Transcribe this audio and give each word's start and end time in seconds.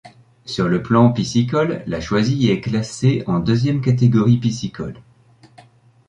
Sur 0.45 0.67
le 0.67 0.81
plan 0.81 1.11
piscicole, 1.11 1.83
la 1.85 2.01
Choisille 2.01 2.49
est 2.49 2.59
classée 2.59 3.23
en 3.27 3.37
deuxième 3.37 3.81
catégorie 3.81 4.37
piscicole. 4.39 4.99